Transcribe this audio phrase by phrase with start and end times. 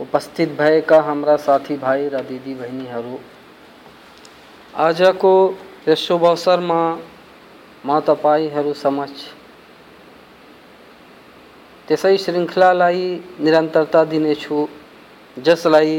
[0.00, 3.18] उपस्थित भएका हाम्रा साथीभाइ र दिदीबहिनीहरू
[4.78, 5.32] आजको
[5.88, 6.80] यस शुभ अवसरमा
[7.86, 9.24] म तपाईँहरू समक्ष।
[11.88, 13.04] त्यसै श्रृङ्खलालाई
[13.40, 14.66] निरन्तरता दिनेछु
[15.36, 15.98] जसलाई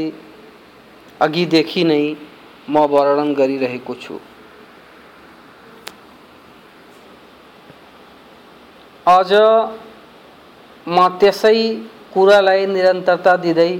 [1.20, 2.02] अघिदेखि नै
[2.70, 4.18] म वर्णन गरिरहेको छु।
[9.06, 9.32] आज
[10.86, 11.58] म त्यसै
[12.14, 13.72] निरन्तरता दिँदै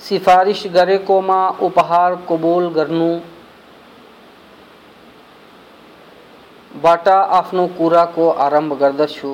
[0.00, 3.30] सिफारिस गरेकोमा उपहार कबुल गर्नुबाट
[7.08, 9.30] आफ्नो कुराको आरंभ गर्दछु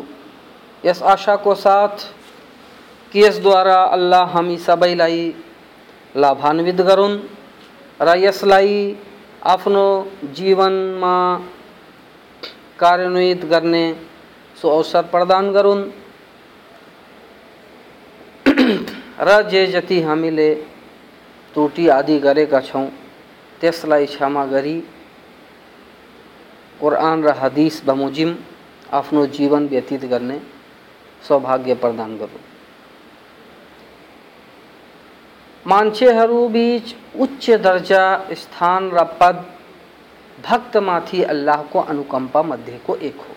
[0.85, 1.95] यस आशाको साथ
[3.13, 5.23] कि यसद्वारा अल्लाह हामी सबैलाई
[6.15, 7.17] लाभान्वित गरून्
[8.01, 8.75] र यसलाई
[9.47, 9.87] आफ्नो
[10.35, 11.15] जीवनमा
[12.79, 13.85] कार्यान्वित गर्ने
[14.63, 15.83] सो अवसर प्रदान गरून्
[19.29, 20.49] र जे जति हामीले
[21.55, 22.87] त्रुटि आदि गरेका छौँ,
[23.61, 24.79] त्यसलाई क्षमा गरी
[26.81, 28.37] कुरान र हदिस बमोजिम
[28.93, 30.39] आफ्नो जीवन व्यतीत गर्ने
[31.23, 32.43] सौभाग्य प्रदान गरौँ
[35.67, 39.45] मान्छेहरूबीच उच्च दर्जा, स्थान र पद
[40.39, 43.36] भक्तमाथि अल्लाहको अनुकम्पा मध्येको एक हो।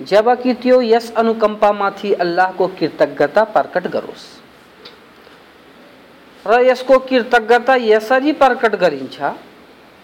[0.00, 4.24] जबकि त्यो यस अनुकम्पामाथि अल्लाहको कृतज्ञता प्रकट गरोस्।
[6.46, 9.16] र यसको कृतज्ञता यसरी प्रकट गरिन्छ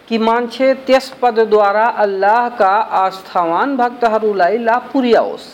[0.09, 2.71] कि मान्छे त्यस पदद्वारा अल्लाहका
[3.01, 5.47] आस्थावान भक्तहरूलाई लाभ पुर्याओस्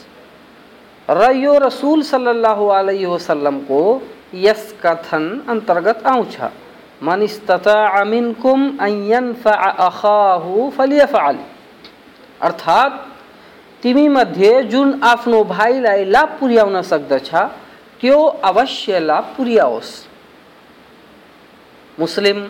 [1.08, 3.80] र यो रसुल सल्लल्लाहु अलैहि वसल्लमको
[4.36, 6.40] यस कथन अंतर्गत आउँछ।
[7.02, 11.36] मन इस्तताअ मिनकुम अखाहु फलियफअल।
[12.40, 12.94] अर्थात्
[13.82, 17.30] तिमी मध्ये जुन आफ्नो भाइलाई लाभ पुर्याउन सक्दछ,
[18.00, 19.92] त्यो अवश्य लाभ पुर्याओस्।
[21.98, 22.40] मुस्लिम,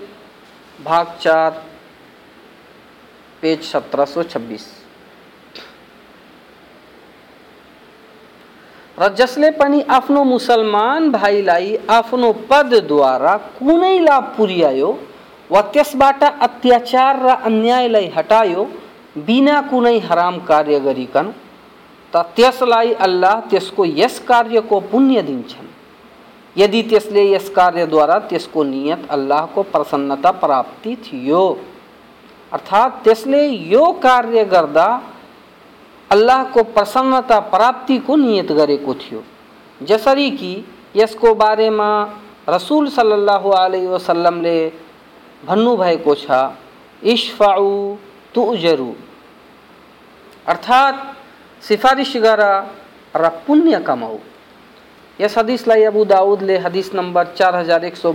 [0.79, 1.51] भाग चार,
[3.43, 4.67] पेज सत्रह सौ छब्बीस।
[8.99, 14.91] र जसले पनि आफ्नो मुसलमान भाइलाई आफ्नो पदद्वारा कुनै लाभ पुर्यायो
[15.51, 18.65] वा त्यसबाट अत्याचार र अन्यायलाई हटायो
[19.17, 21.33] बिना कुनै हराम कार्य गरिकन,
[22.13, 25.67] त त्यसलाई अल्लाह त्यसको यस कार्यको पुण्य दिन्छन्।
[26.57, 31.43] यदि त्यसले यस कार्यद्वारा त्यसको नियत अल्लाहको प्रसन्नता प्राप्ति थियो,
[32.53, 34.89] अर्थात् त्यसले यो कार्य गर्दा
[36.11, 39.23] अल्लाहको प्रसन्नता प्राप्तिको नियत गरेको थियो।
[39.83, 40.53] जसरी कि
[40.97, 41.91] यसको बारेमा
[42.49, 44.59] रसुल सल्लल्लाहु अलैहि वसल्लमले
[45.47, 46.31] भन्नुभएको छ
[48.29, 48.93] इश्फाउ तुजरु।
[50.47, 50.95] अर्थात
[51.63, 52.41] सिफारिस गर
[53.15, 54.19] र पुण्य कमाऊ
[55.21, 58.13] यस हदिसलाई अबु दाउदले हदिस नम्बर चार हज़ार एक सौ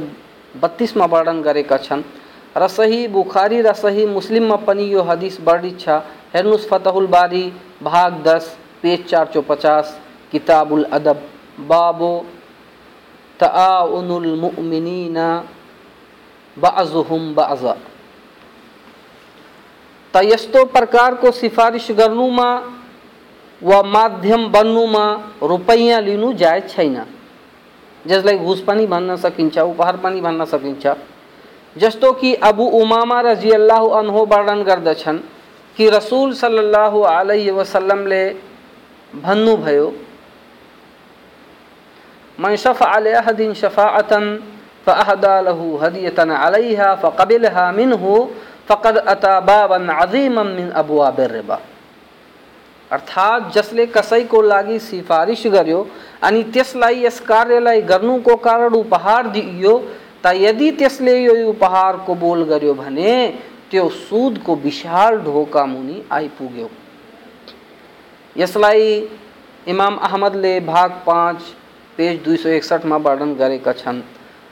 [0.55, 2.03] बत्तिसमा वर्णन गरेका छन्
[2.57, 5.89] र सही बुखारी र सही मुस्लिममा पनि यो हदिस वर्णित छ।
[6.33, 7.53] हेर्नुहोस् फतहुल बारी,
[7.83, 9.99] भाग दस, पेज चार सौ पचास,
[10.31, 11.17] किताबुल अदब,
[11.59, 12.13] बाबो
[13.39, 15.27] तआउनुल मुमिनीना
[16.57, 17.75] बाजुहुम बाजा
[20.13, 22.49] त यस्तो प्रकारको सिफारिस गर्नुमा
[23.61, 25.05] वा माध्यम बन्नुमा
[25.41, 27.05] रुपैयाँ लिनु जायज़ छैन।
[28.05, 30.85] जसलाई घुस पनि भन्न सकिन्छ, उपहार पनि भन्न सकिन्छ।
[31.75, 35.19] जस्तो कि अबु उमामा रज़ी अल्लाह अनहो वर्णन गर्दछन्
[35.77, 38.23] कि रसुल सल्लल्लाहु अलैहि वसल्लमले
[39.13, 39.87] भन्नुभयो,
[42.37, 44.25] मन शफ़ अहदिन शफ़ाअतन,
[44.85, 48.13] फ़अहदा लहु हदियतन अलैहा फ़क़बिलहा मिन्हु
[48.67, 51.59] फ़क़द अता बाबन अज़ीमन मिन अबवाब रिबा।
[52.91, 55.87] अर्थात् जसले कसैको लागि सिफारिस गर्यो,
[56.23, 59.77] अनि त्यसलाई यस कार्यलाई गर्नुको कारण उपहार दिइयो,
[60.23, 63.13] त यदि त्यसले यो उपहार कबुल गर्यो भने,
[63.71, 66.69] त्यो सुदको विशाल ढोका मुनि आइपुग्यो।
[68.37, 69.09] यसलाई
[69.67, 71.41] इमाम अहमदले भाग पाँच,
[71.97, 74.01] पेज दुई सौ एकसठमा वर्णन गरेका छन्।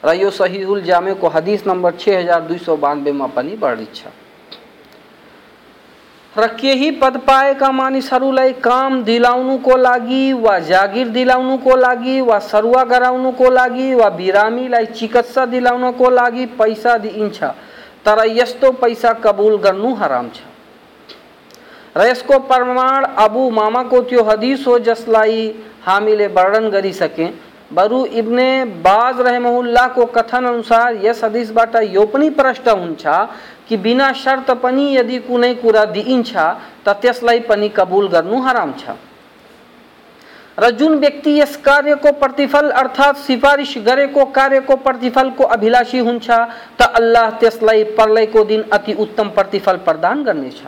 [0.04, 4.04] र यो सहिहुल जामेको हदिस नम्बर छ हज़ार दुई सौ बानब्बेमा पनि वर्णित छ।
[6.34, 13.50] र केही पद पाएका मानिसहरूलाई काम दिलाउनुको लागि, वा जागिर दिलाउनुको लागि, वा सरुवा गराउनुको
[13.52, 17.44] लागि, वा बिरामीलाई चिकित्सा दिलाउनको लागि, पैसा दिइन्छ
[18.06, 20.40] तर यस्तो पैसा कबुल गर्नु हराम छ।
[21.98, 25.54] र यसको प्रमाण अबु मामाको त्यो हदिस हो जसलाई
[25.86, 27.30] हामीले वर्णन गरिसकेँ
[27.72, 33.04] बरु इब्ने बाज रहमहुल्लाको कथन अनुसार यस हदिसबाट यो पनि प्रष्ट हुन्छ
[33.68, 36.32] कि बिना शर्त पनि यदि कुनै कुरा दिइन्छ,
[36.86, 39.00] त त्यसलाई पनि कबुल गर्नु हराम छ।
[40.60, 46.28] र जुन व्यक्ति यस कार्यको प्रतिफल अर्थात् सिफारिस गरेको कार्यको प्रतिफलको अभिलाषी हुन्छ,
[46.78, 50.62] त अल्लाह त्यसलाई प्रलयको दिन अति उत्तम प्रतिफल प्रदान गर्नेछ।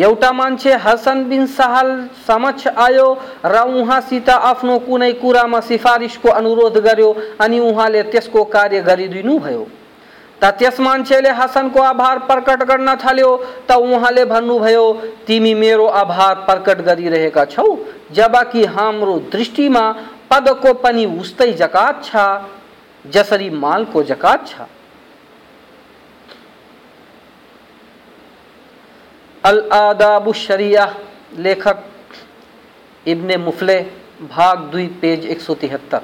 [0.00, 1.88] एउटा मान्छे हसन बिन सहल
[2.26, 3.08] समक्ष आयो
[3.44, 7.10] र उहाँसित आफ्नो कुनै कुरामा सिफारिसको अनुरोध गर्यो
[7.40, 9.66] अनि उहाँले त्यसको कार्य गरिदिनु भयो
[10.42, 13.30] त त्यस मान्छेले हसनको आभार प्रकट गर्न थाल्यो।
[13.68, 14.84] त उहाँले भन्नुभयो,
[15.26, 17.66] तिमी मेरो आभार प्रकट गरिरहेका छौ,
[18.12, 19.84] जबकि हाम्रो दृष्टिमा
[20.30, 22.16] पदको पनि उस्तै जकात छ,
[23.04, 24.79] जसरी मालको जकात छ।
[29.44, 30.84] अल आदाबुशरिया
[31.38, 31.78] लेखक
[33.06, 33.78] इब्ने मुफले,
[34.22, 36.00] भाग दुई, पेज एक सौ तिहत्तर।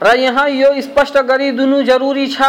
[0.00, 2.42] र यहाँ यो स्पष्ट गरिदिनु जरुरी छ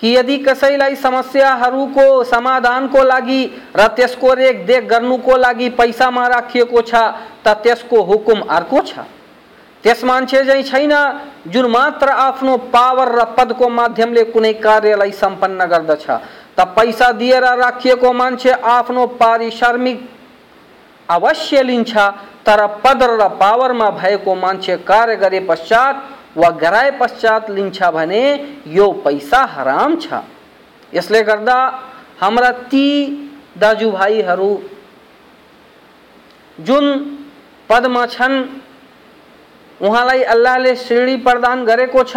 [0.00, 3.44] कि यदि कसैलाई समस्याहरूको समाधानको लागि
[3.76, 6.94] र त्यसको रेखदेख गर्नुको लागि पैसामा राखिएको छ,
[7.44, 9.04] त त्यसको हुकुम अर्को छ।
[9.84, 10.92] त्यस मान्छे चाहिँ छैन,
[11.46, 16.06] जुन मात्र आफ्नो पावर र पदको माध्यमले कुनै कार्यलाई सम्पन्न गर्दछ।
[16.58, 19.98] त पैसा दिएर राखिएको मान्छे आफ्नो पारिश्रमिक
[21.08, 21.96] अवश्य लिन्छ,
[22.46, 25.94] तर पद र पावरमा भएको मान्छे कार्य गरे पश्चात
[26.36, 28.22] वा गराए पश्चात लिन्छ भने
[28.68, 30.22] यो पैसा हराम छ।
[30.92, 31.58] यसले गर्दा
[32.20, 32.86] हाम्रा ती
[33.58, 34.50] दाजुभाइहरू
[36.58, 36.84] जुन
[37.68, 38.34] पदमा छन्,
[39.80, 42.16] उहाँलाई अल्लाहले श्रेणी प्रदान गरेको छ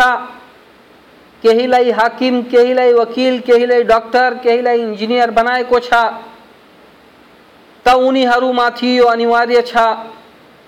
[1.44, 5.94] केहीलाई हाकिम, केहीलाई वकिल, केहीलाई डक्टर, केहीलाई इन्जिनियर बनाएको छ।
[7.86, 9.74] त उनीहरूमाथि यो अनिवार्य छ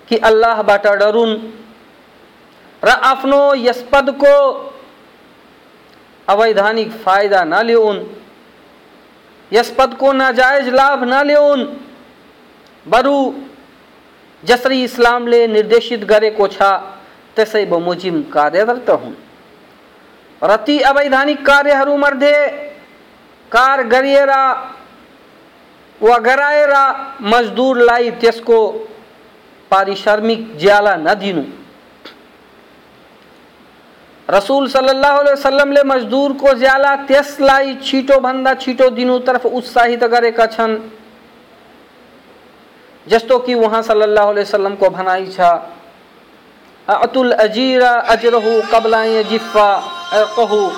[0.08, 1.34] कि अल्लाहबाट डरुन्
[2.82, 4.34] र आफ्नो यस पदको
[6.28, 8.00] अवैधानिक फाइदा नलिउन्
[9.52, 11.64] यस पदको नाजायज लाभ नलिउन्
[12.86, 13.16] बरु
[14.42, 16.62] जसरी इस्लामले निर्देशित गरेको छ
[17.36, 19.14] त्यसै बमोजिम कार्यरत हुन्।
[20.42, 22.46] र ती अवैधानिक कार्यहरूमध्ये
[23.52, 24.30] कार गरिएर
[26.00, 26.72] वा गराएर
[27.22, 28.58] मजदुरलाई त्यसको
[29.70, 31.42] पारिश्रमिक ज्याला नदिनु।
[34.28, 40.76] रसुल सल्लाह वसल्लमले मजदुरको ज्याला त्यसलाई छिटोभन्दा छिटो दिनुतर्फ उत्साहित गरेका छन्।
[43.06, 45.40] जस्तो कि उहाँ सल्लाह वसल्लमको भनाइ छ,
[46.88, 49.68] अतुल अजीरा अजरहु कबला जिफ्फा।
[50.12, 50.70] कहू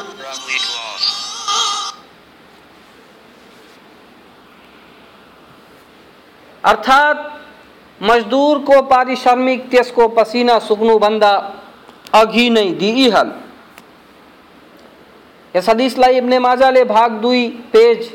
[6.64, 7.30] अर्थात
[8.00, 11.32] मजदूर को पारिश्रमिक त्यसको पसिना सुक्नुभन्दा
[12.14, 13.32] अघि नै दिइहाल
[15.54, 18.10] यस हदिसलाई इब्ने माजाले भाग दुई, पेज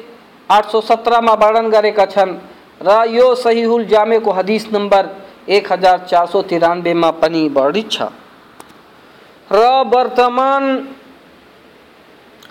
[0.49, 2.33] आठ सौ सत्रमा वर्णन गरेका छन्
[2.81, 5.09] र यो सहिहुल जामेको हदिस नम्बर
[5.49, 8.01] एक हज़ार चार सौ तिरानब्बेमा पनि वर्णित छ।
[9.51, 10.63] र वर्तमान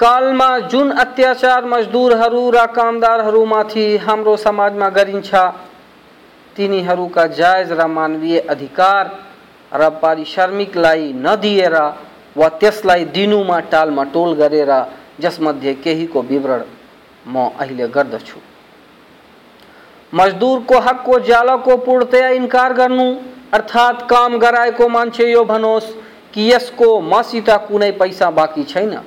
[0.01, 5.35] कालमा जुन अत्याचार मजदुरहरू र कामदारहरूमाथि हाम्रो समाजमा गरिन्छ,
[6.57, 9.11] तिनीहरूका जायज़ र मानवीय अधिकार
[9.73, 11.75] र पारिश्रमिकलाई नदिएर
[12.37, 14.73] वा त्यसलाई दिनुमा टालमटोल गरेर
[15.21, 16.63] जसमध्ये केहीको विवरण
[17.27, 18.39] म अहिले गर्दछु।
[20.13, 23.09] मजदुरको हकको ज्यालाको पूर्णतया इन्कार गर्नु,
[23.53, 25.95] अर्थात् काम गराएको मान्छे यो भनोस्
[26.35, 28.99] कि यसको मसित कुनै पैसा बाँकी छैन।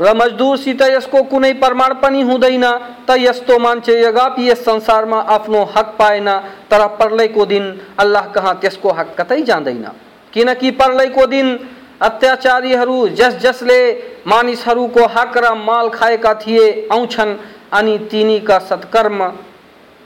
[0.00, 2.64] र मजदुरसित यसको कुनै प्रमाण पनि हुँदैन,
[3.06, 6.28] त यस्तो मान्छे यगापि यस संसारमा आफ्नो हक पाएन,
[6.70, 7.64] तर प्रलयको दिन
[7.98, 9.86] अल्लाह कहाँ त्यसको हक कतै जाँदैन।
[10.32, 11.58] किनकि प्रलयको दिन
[12.00, 13.78] अत्याचारीहरू जस जसले
[14.26, 17.36] मानिसहरूको हक र माल खाएका थिए, आउँछन्
[17.72, 19.26] अनि तिनीका सत्कर्म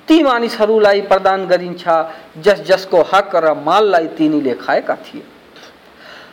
[0.08, 1.84] ती मानिसहरूलाई प्रदान गरिन्छ,
[2.38, 5.22] जस जसको हक र माललाई तिनीले खाएका थिए।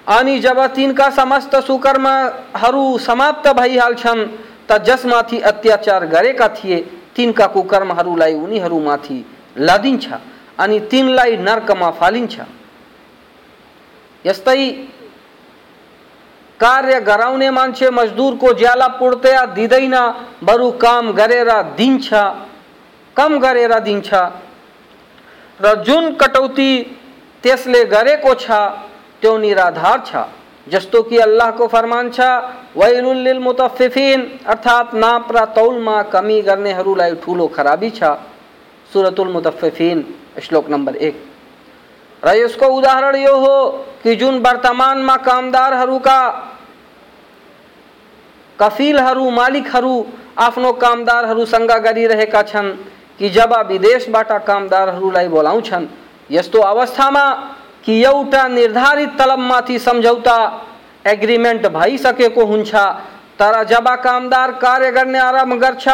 [0.08, 4.26] अनि जब तिनका समस्त सुकर्महरू समाप्त भइहाल्छन्
[4.70, 6.80] त जसमाथि अत्याचार गरेका थिए
[7.16, 9.20] तिनका कुकर्महरूलाई उनीहरूमाथि
[9.58, 10.08] लादिन्छ
[10.60, 12.36] अनि तिनलाई नर्कमा फालिन्छ
[14.26, 14.62] यस्तै
[16.60, 19.96] कार्य गराउने मान्छे मजदुरको ज्याला पूर्तया दिँदैन
[20.44, 22.14] बरु काम गरेर दिन्छ
[23.16, 24.10] कम गरेर दिन्छ।
[25.60, 26.72] र जुन कटौती
[27.44, 28.52] त्यसले गरेको छ
[29.24, 30.28] त्यो निराधार छ?
[30.68, 32.20] जस्तो कि अल्लाहको फरमान छ,
[32.76, 38.04] वैलुल मुतफिफिन अर्थात् नाप र तौलमा कमी गर्नेहरूलाई ठुलो खराबी छ।
[38.92, 39.98] सुरतुल मुतफिफिन
[40.44, 41.16] श्लोक नंबर एक।
[42.24, 43.56] र यसको उदाहरण यो हो
[44.04, 46.20] कि जुन वर्तमानमा कामदारहरूका
[48.60, 49.96] कफिलहरू मालिकहरू
[50.38, 52.72] आफ्नो कामदारहरूसँग गरिरहेका छन्,
[53.20, 55.88] कि जब विदेशबाट कामदारहरूलाई बोलाउँछन्,
[56.32, 57.26] यस्तो अवस्थामा
[57.86, 60.38] कि एउटा निर्धारित तलबमाथि सम्झौता
[61.08, 62.74] एग्रिमेन्ट भइसकेको हुन्छ।
[63.40, 65.88] तर जब कामदार कार्य गर्ने आरंभ गर्छ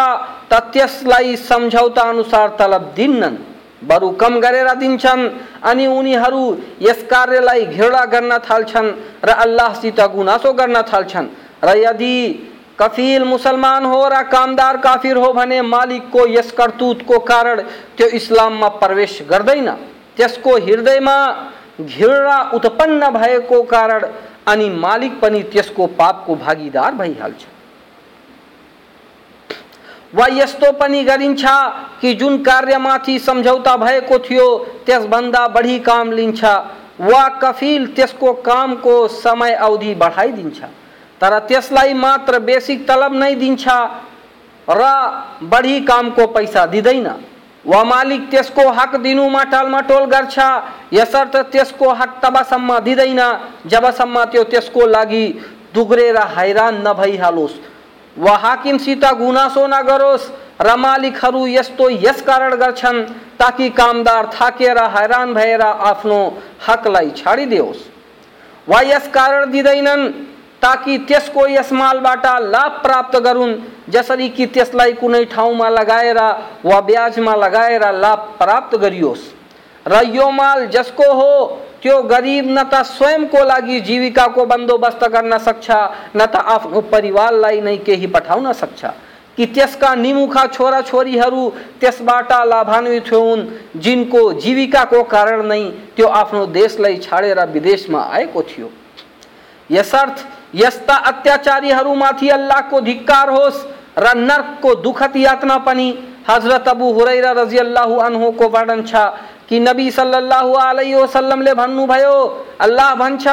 [0.51, 3.35] त त्यसलाई सम्झौता अनुसार तलब दिन्नन्,
[3.83, 5.29] बरु कम गरेर दिन्छन्
[5.63, 6.43] अनि उनीहरू
[6.81, 8.91] यस कार्यलाई घृणा गर्न थाल्छन्
[9.23, 11.27] र अल्लाहसित गुनासो गर्न थाल्छन्।
[11.63, 12.15] र यदि
[12.79, 17.61] कफिल मुसलमान हो र कामदार काफिर हो भने मालिकको यस करतुतको कारण
[17.97, 19.69] त्यो इस्लाममा प्रवेश गर्दैन।
[20.17, 21.17] त्यसको हृदयमा
[21.79, 24.05] घृणा उत्पन्न भएको कारण
[24.47, 27.45] अनि मालिक पनि त्यसको पापको भागीदार भइहाल्छ
[30.15, 31.45] वा यस्तो पनि गरिन्छ
[32.01, 34.45] कि जुन कार्यमाथि सम्झौता भएको थियो,
[34.85, 36.43] त्यसभन्दा बढी काम लिन्छ,
[37.01, 40.61] वा कफिल त्यसको कामको समय अवधि बढाइदिन्छ
[41.21, 43.67] तर त्यसलाई मात्र बेसिक तलब नै दिन्छ
[44.67, 44.87] र
[45.43, 47.07] बढी कामको पैसा दिँदैन।
[47.65, 50.39] वा मालिक त्यसको हक दिनुमा टालमटोल गर्छ।
[50.93, 53.21] यसर्थ त्यसको हक तबसम्म दिँदैन।
[53.67, 55.25] जबसम्म त्यो त्यसको लागि
[55.73, 57.59] दुग्रेर हैरान नभइहालोस्।
[58.17, 63.03] वा हाकिमसित गुनासो नगरोस्। र मालिकहरू यस्तो यस कारण गर्छन्
[63.39, 66.19] ताकि कामदार थाकेर हैरान भएर आफ्नो
[66.67, 67.85] हकलाई छाडिदियोस्।
[68.67, 70.11] वा यस कारण दिँदैनन्।
[70.61, 73.55] ताकि त्यसको यस मालबाट लाभ प्राप्त गरून्
[73.89, 76.17] जसरी कि त्यसलाई कुनै ठाउँमा लगाएर
[76.65, 79.19] वा ब्याजमा लगाएर लाभ प्राप्त गरियोस्।
[79.87, 81.45] र यो माल जसको हो,
[81.81, 85.69] त्यो गरिब न त स्वयंको लागि जीविकाको बन्दोबस्त गर्न सक्छ,
[86.15, 88.85] न त आफ्नो परिवारलाई नै केही पठाउन सक्छ।
[89.37, 91.49] कि त्यसका निमुखा छोराछोरीहरू
[91.79, 93.45] त्यसबाट लाभान्वित हुन्,
[93.79, 95.63] जिनको जीविकाको कारण नै
[95.95, 98.69] त्यो आफ्नो देशलाई छाडेर विदेशमा आएको थियो।
[99.71, 100.95] यसर्थ यस्ता
[102.29, 103.65] अल्लाह को धिक्कार होस्
[103.99, 105.87] र नर्कको दुखद यातना पनि
[106.29, 108.95] हज़रत अबू हुरैरा रज़ी अल्लाह अनहुको वर्णन छ
[109.49, 112.17] कि नबी सल्लल्लाहु अलैहि वसल्लमले भन्नुभयो,
[112.61, 113.27] अल्लाह भन्छ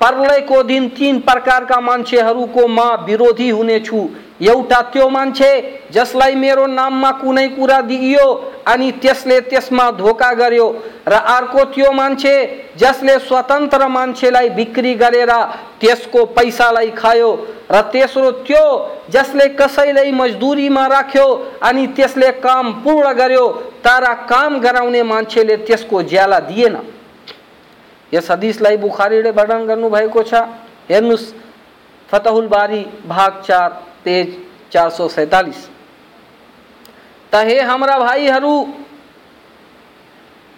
[0.00, 4.00] प्रलयको दिन तीन प्रकार प्रकारका मान्छेहरूको म विरोधी हुनेछु।
[4.42, 5.50] एउटा त्यो मान्छे
[5.94, 8.26] जसलाई मेरो नाममा कुनै कुरा दिइयो
[8.66, 10.66] अनि त्यसले त्यसमा धोका गर्यो
[11.08, 12.34] र अर्को त्यो मान्छे
[12.78, 15.32] जसले स्वतन्त्र मान्छेलाई बिक्री गरेर
[15.80, 17.30] त्यसको पैसालाई खायो
[17.70, 18.64] र तेस्रो त्यो
[19.10, 21.26] जसले कसैलाई मजदुरीमा राख्यो
[21.62, 23.46] अनि त्यसले काम पूर्ण गर्यो
[23.84, 26.76] तर काम गराउने मान्छेले त्यसको ज्याला दिएन।
[28.12, 30.34] यस हदिसलाई बुखारीले वर्णन गर्नुभएको छ।
[30.90, 31.32] हेर्नुहोस्
[32.10, 33.70] फतहुल बारी भाग चार।
[34.04, 34.36] पेज
[34.72, 35.68] चार सौ सैतालीस।
[37.32, 38.54] तहे हाम्रा भाइहरू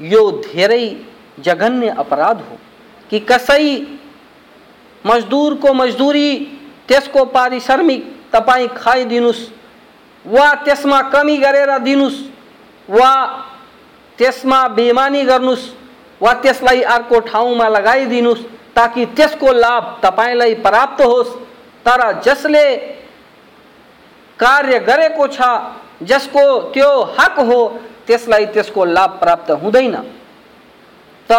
[0.00, 0.84] यो धेरै
[1.40, 2.58] जघन्य अपराध हो
[3.10, 3.64] कि कसै
[5.04, 6.30] मजदुरको मजदुरी,
[6.88, 9.48] त्यसको पारिश्रमिक तपाईँ खाइदिनुहोस्
[10.24, 12.20] वा त्यसमा कमी गरेर दिनुहोस्
[12.88, 13.12] वा
[14.18, 15.70] त्यसमा बेमानी गर्नुहोस्
[16.20, 18.42] वा त्यसलाई अर्को ठाउँमा लगाइदिनुहोस्
[18.76, 21.36] ताकि त्यसको लाभ तपाईँलाई प्राप्त होस्।
[21.86, 22.64] तर जसले
[24.38, 25.38] कार्य गरेको छ
[26.02, 27.58] जसको त्यो हक हो
[28.06, 29.96] त्यसलाई त्यसको लाभ प्राप्त हुँदैन।
[31.28, 31.32] त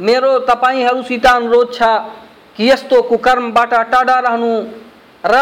[0.00, 1.82] मेरो तपाईँहरूसित अनुरोध छ
[2.56, 4.52] कि यस्तो कुकर्मबाट टाढा रहनु
[5.24, 5.36] र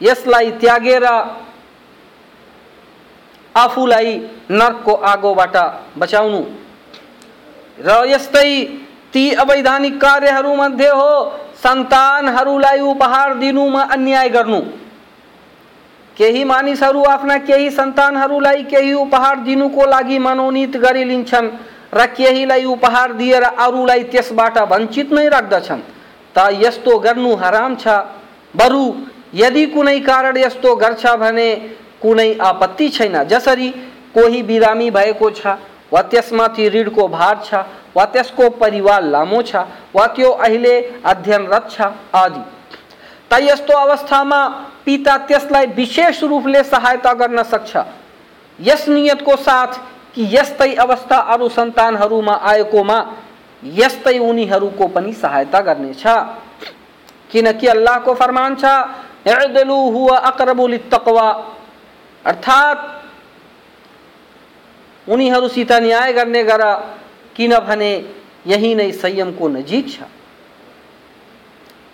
[0.00, 1.04] यसलाई त्यागेर
[3.54, 4.16] आफूलाई
[4.50, 5.56] नर्कको आगोबाट
[5.98, 6.42] बचाउनु।
[7.78, 8.50] र यस्तै
[9.12, 11.12] ती अवैधानिक कार्यहरूमध्ये हो
[11.62, 14.60] सन्तानहरूलाई उपहार दिनुमा अन्याय गर्नु।
[16.18, 21.50] केही मानिसहरू आफ्ना केही सन्तानहरूलाई केही उपहार दिनुको लागि मनोनित गरिलिन्छन्
[21.94, 25.80] र केहीलाई उपहार दिएर अरूलाई त्यसबाट वञ्चित नै राख्दछन्।
[26.34, 27.86] त यस्तो गर्नु हराम छ।
[28.56, 28.84] बरु,
[29.34, 31.48] यदि कुनै कारण यस्तो गर्छ भने
[32.02, 33.68] कुनै आपत्ति छैन। जसरी
[34.14, 35.46] कोही बिरामी भएको छ,
[35.92, 37.54] वा त्यसमाथि ऋणको भार छ,
[37.96, 39.56] वा त्यसको परिवार लामो छ,
[39.94, 41.80] वा त्यो अहिले अध्ययनरत छ,
[42.14, 42.57] आदि।
[43.30, 44.40] त यस्तो अवस्थामा
[44.84, 47.76] पिता त्यसलाई विशेष रूपले सहायता गर्न सक्छ।
[48.58, 49.72] यस नियतको साथ
[50.14, 52.98] कि यस्तै अवस्था अरू सन्तानहरूमा आएकोमा
[53.62, 56.04] यस्तै उनीहरूको पनि सहायता गर्नेछ।
[57.30, 58.64] किनकि अल्लाहको फरमान छ
[59.26, 61.28] अकरबुल तकवा
[62.24, 62.80] अर्थात्
[65.06, 66.62] उनीहरूसित न्याय गर्ने गर,
[67.36, 67.92] किनभने
[68.46, 69.96] यही नै संयमको नजिक छ।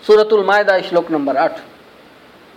[0.06, 1.58] सुरतुल मायदा श्लोक नम्बर आठ।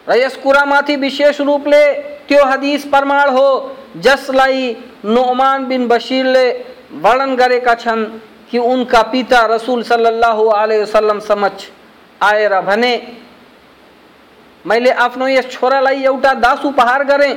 [0.07, 1.83] र यस कुरामाथि विशेष रूपले
[2.27, 3.47] त्यो हदिस प्रमाण हो
[3.97, 4.73] जसलाई
[5.05, 6.47] नोमान बिन बशीरले
[7.01, 8.03] वर्णन गरेका छन्
[8.51, 11.65] कि उनका पिता रसूल सल्लल्लाहु अलैहि वसल्लम समक्ष
[12.21, 12.93] आएर भने,
[14.65, 17.33] मैले आफ्नो यस छोरालाई एउटा दास उपहार गरेँ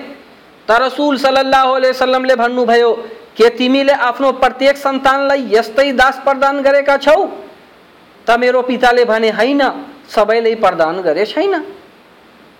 [0.69, 2.93] त रसुल सल्लाह वसल्लमले भन्नुभयो,
[3.37, 7.17] के तिमीले आफ्नो प्रत्येक सन्तानलाई यस्तै दास प्रदान गरेका छौ
[8.26, 9.62] त मेरो पिताले भने, होइन।
[10.11, 11.55] सबैलाई प्रदान गरे छैन।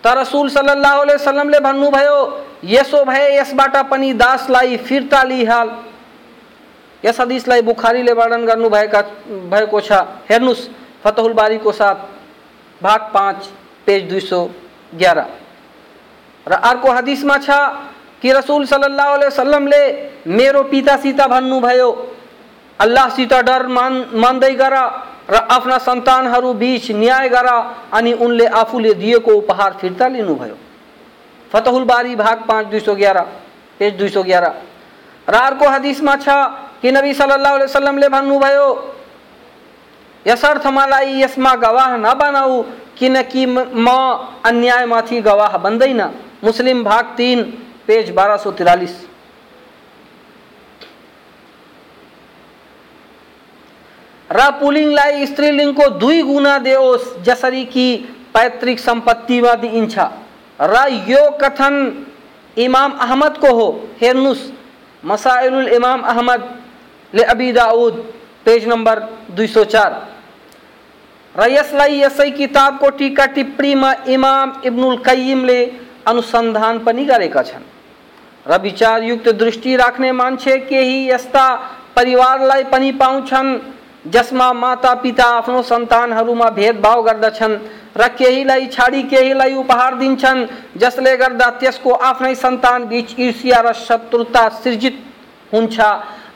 [0.05, 2.19] त रसुल सल्लाह वसल्लमले भन्नुभयो
[2.65, 5.69] यसो भए यसबाट पनि दासलाई फिर्ता लिइहाल।
[7.05, 9.01] यस हदिसलाई बुखारीले वर्णन गर्नुभएका
[9.51, 9.93] भएको छ।
[10.31, 10.69] हेर्नुहोस्
[11.05, 11.97] फतहुल बारीको साथ
[12.81, 13.49] भाग पाँच
[13.87, 14.41] पेज दुई सौ
[14.95, 15.27] ग्यारह
[16.47, 17.51] र अर्को हदिसमा छ
[18.23, 19.83] कि रसुल सल्लाह वसल्लमले
[20.29, 21.91] मेरो पितासित भन्नुभयो
[22.81, 24.77] अल्लाहसित डर मान मान्दै गर।
[25.31, 27.47] र आफ्ना सन्तानहरू बिच न्याय गर
[27.93, 30.57] अनि उनले आफूले दिएको उपहार फिर्ता लिनुभयो।
[31.51, 33.27] फतहुल बारी भाग पाँच, दुई सौ ग्यारह
[33.81, 34.55] पेज दुई सौ ग्यारह
[35.29, 36.29] र अर्को हदिसमा छ
[36.83, 38.67] कि नबी सल्लाह वसल्लमले भन्नुभयो,
[40.27, 42.63] यसर्थ मलाई यसमा गवाह नबनाऊ,
[42.99, 43.89] किनकि म
[44.45, 46.01] अन्यायमाथि गवाह बन्दैन।
[46.45, 47.43] मुस्लिम भाग तिन,
[47.87, 48.95] पेज बाह्र सौ तिरालिस।
[54.31, 57.87] र पुलिङलाई स्त्रीलिङ्गको दुई गुना देओस् जसरी कि
[58.35, 59.99] पैतृक सम्पत्तिमा दिइन्छ
[60.61, 61.77] र यो कथन
[62.57, 63.69] इमाम अहमदको हो
[64.01, 64.45] हेर्नुहोस्
[65.03, 67.95] मसाइलुल इमाम अहमदले अबी दाऊद,
[68.45, 68.99] पेज नम्बर
[69.31, 69.93] दुई सौ चार।
[71.35, 75.61] र यसलाई यसै किताबको टिका टिप्पणीमा इमाम इब्नुल कयिमले
[76.07, 77.65] अनुसन्धान पनि गरेका छन्।
[78.47, 81.45] र विचारयुक्त दृष्टि राख्ने मान्छे केही यस्ता
[81.97, 83.59] परिवारलाई पनि पाउँछन्
[84.07, 87.59] जसमा माता पिता आफ्नो सन्तानहरूमा भेदभाव गर्दछन्।
[87.97, 90.47] र केहीलाई छाडी केहीलाई उपहार दिन्छन्।
[90.79, 94.97] जसले गर्दा त्यसको आफ्नै सन्तान बिच ईर्ष्या र शत्रुता सृजित
[95.53, 95.81] हुन्छ।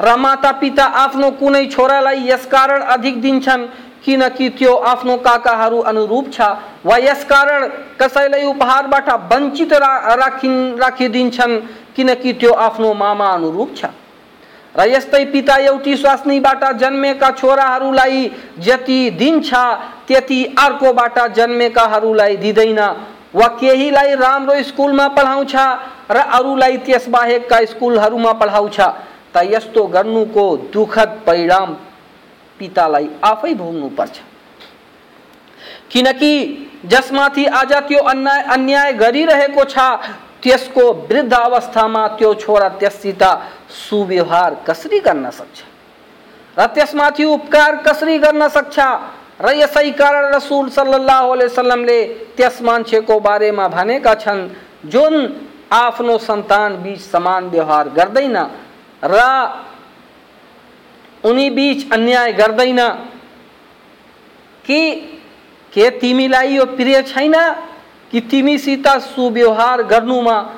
[0.00, 3.66] र माता पिता आफ्नो कुनै छोरालाई यसकारण अधिक दिन्छन्,
[4.04, 6.40] किनकि त्यो आफ्नो काकाहरू अनुरूप छ
[6.84, 11.60] वा यसकारण कसैलाई उपहारबाट वञ्चित राखिन्, राखिदिन्छन्,
[11.96, 13.84] किनकि त्यो आफ्नो मामा अनुरूप छ।
[14.74, 19.54] र यस्तै पिता एउटी स्वास्नीबाट जन्मेका छोराहरूलाई जति दिन्छ
[20.08, 22.80] त्यति अर्कोबाट जन्मेकाहरूलाई दिँदैन।
[23.34, 25.54] वा केहीलाई राम्रो स्कुलमा पढाउँछ
[26.10, 28.80] र अरूलाई त्यसबाहेकका स्कुलहरूमा पढाउँछ।
[29.34, 31.72] त यस्तो गर्नुको दुःखद परिणाम
[32.58, 34.18] पितालाई आफै भोग्नुपर्छ।
[35.90, 36.32] किनकि
[36.84, 39.78] जसमाथि आज त्यो अन्याय अन्याय गरिरहेको छ,
[40.42, 43.22] त्यसको वृद्ध अवस्थामा त्यो छोरा त्यससित
[43.70, 45.62] सुव्यवहार कसरी गर्न सक्छ?
[46.58, 48.78] र उपकार कसरी गर्न सक्छ?
[49.40, 52.04] र यसै कारण रसुल सल्लाह वसल्लमले
[52.36, 54.48] त्यस मान्छेको बारेमा भनेका छन्,
[54.88, 55.40] जुन
[55.72, 58.50] आफ्नो सन्तान बिच समान व्यवहार गर्दैन
[59.04, 59.22] र
[61.24, 62.88] उनी बीच अन्याय गर्दैन।
[64.66, 64.94] कि,
[65.72, 67.52] के तिमीलाई यो प्रिय छैन?
[68.10, 70.54] कि तिमीसित सुव्यवहार गर्नुमा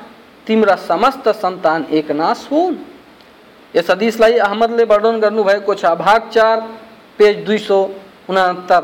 [0.47, 2.75] तिम्रा समस्त सन्तान एकनाश हुन्?
[3.77, 6.61] यस हदिसलाई अहमदले वर्णन गर्नुभएको छ। भाग चार,
[7.19, 7.79] पेज दुई सौ
[8.29, 8.83] उनात्तर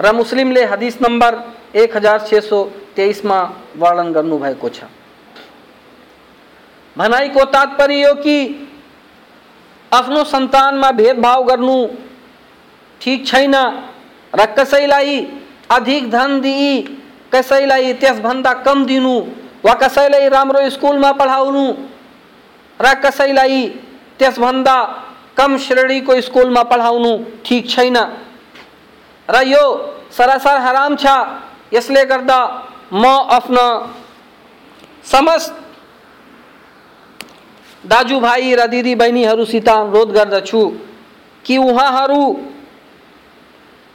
[0.00, 1.32] र मुस्लिमले हदिस नम्बर
[1.74, 2.64] एक हज़ार छ सौ
[2.96, 3.38] तेइसमा
[3.76, 4.84] वर्णन गर्नुभएको छ।
[6.96, 8.38] भनाइको तात्पर्य कि
[9.92, 11.78] आफ्नो सन्तानमा भेदभाव गर्नु
[13.00, 13.54] ठिक छैन।
[16.10, 16.70] धन दिई
[17.32, 19.14] कसैलाई त्यसभन्दा कम दिनु
[19.64, 21.64] वा कसैलाई राम्रो स्कुलमा पढाउनु
[22.80, 23.60] र कसैलाई
[24.18, 24.76] त्यसभन्दा
[25.36, 27.12] कम श्रेणीको स्कुलमा पढाउनु
[27.44, 27.96] ठिक छैन।
[29.28, 29.64] र यो
[30.16, 31.06] सरासर हराम छ।
[31.72, 32.40] यसले गर्दा
[32.92, 33.04] म
[33.36, 33.66] आफ्ना
[35.04, 35.54] समस्त
[37.84, 40.62] दाजुभाइ र दिदीबहिनीहरूसित अनुरोध गर्दछु
[41.44, 42.22] कि उहाँहरू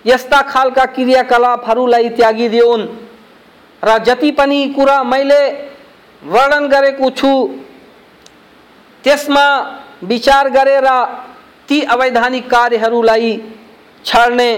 [0.06, 2.86] यस्ता खालका क्रियाकलापहरूलाई त्यागिदिउन्
[3.84, 5.42] र जति पनि कुरा मैले
[6.24, 7.34] वर्णन गरेको छु,
[9.04, 9.46] त्यसमा
[10.02, 10.88] विचार गरेर
[11.70, 13.32] ती अवैधानिक कार्यहरूलाई
[14.06, 14.52] छाड्ने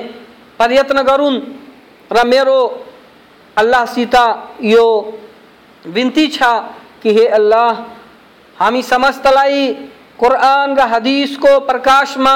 [0.60, 1.40] प्रयत्न गरून्
[2.12, 2.60] र मेरो
[3.58, 4.16] अल्लाहसित
[4.64, 4.86] यो
[5.86, 6.44] बिन्ती छ
[7.04, 7.72] कि हे अल्लाह,
[8.58, 9.68] हामी समस्तलाई
[10.20, 12.36] कुरान र हदिसको प्रकाशमा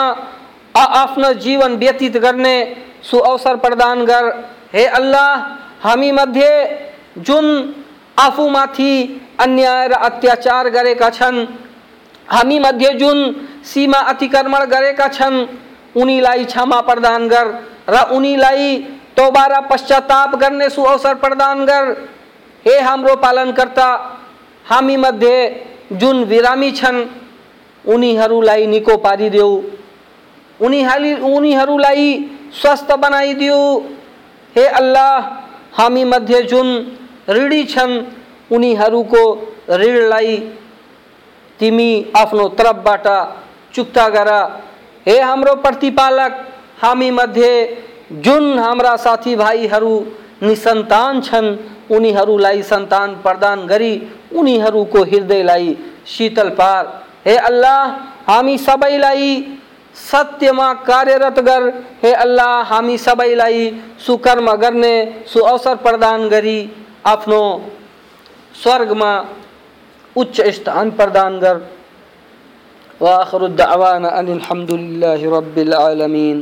[0.75, 2.55] आफ्नो जीवन व्यतीत गर्ने
[3.03, 4.25] सुअवसर प्रदान गर।
[4.73, 5.31] हे अल्लाह,
[5.81, 6.51] हामी मध्ये
[7.17, 7.45] जुन
[8.19, 8.93] आफूमाथि
[9.39, 11.45] अन्याय र अत्याचार गरेका छन्
[12.29, 13.17] हामी मध्ये जुन
[13.65, 15.45] सीमा अतिक्रमण गरेका छन्?
[15.95, 17.47] उनीलाई क्षमा प्रदान गर
[17.89, 18.77] र उनीलाई
[19.17, 21.83] तोबारा पश्चाताप गर्ने सुअवसर प्रदान गर
[22.65, 23.87] हे हाम्रो पालनकर्ता,
[24.65, 25.37] हामी मध्ये
[25.93, 27.05] जुन बिरामी छन्।
[27.85, 29.51] उनीहरूलाई निको पारिदेऊ
[30.59, 32.05] उनीहरू उनीहरूलाई
[32.53, 33.59] स्वस्थ बनाइदियो
[34.55, 35.13] हे अल्लाह,
[35.73, 36.67] हामी मध्ये जुन
[37.29, 37.93] ऋणी छन्।
[38.51, 39.23] उनीहरूको
[39.71, 40.37] ऋणलाई
[41.59, 43.07] तिमी आफ्नो तर्फबाट
[43.73, 44.29] चुक्ता गर।
[45.05, 46.31] हे हाम्रो प्रतिपालक,
[46.81, 47.51] हामी मध्ये
[48.13, 49.93] जुन हाम्रा साथीभाइहरू
[50.43, 51.55] निसन्तान छन्,
[51.91, 53.93] उनीहरूलाई सन्तान प्रदान गरी
[54.35, 55.75] उनीहरूको हृदयलाई
[56.07, 56.85] शीतल पार।
[57.25, 57.79] हे अल्लाह,
[58.27, 59.29] हामी सबैलाई
[59.95, 61.63] सत्यमा कार्यरत गर।
[62.03, 63.71] हे अल्लाह, हामी सबैलाई
[64.05, 66.59] सुकर्म गर्ने, सुअवसर प्रदान गरी
[67.05, 67.41] आफ्नो
[68.55, 69.11] स्वर्गमा
[70.21, 71.57] उच्च स्थान प्रदान गर
[73.01, 74.41] वाखरुद्दावाना अनिल
[75.33, 76.37] रब्बिल आलमीन